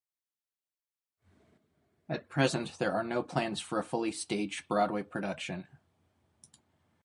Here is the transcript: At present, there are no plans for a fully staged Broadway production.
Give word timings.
At 2.09 2.27
present, 2.27 2.79
there 2.79 2.91
are 2.91 3.03
no 3.03 3.21
plans 3.21 3.59
for 3.61 3.77
a 3.77 3.83
fully 3.83 4.11
staged 4.11 4.67
Broadway 4.67 5.03
production. 5.03 5.67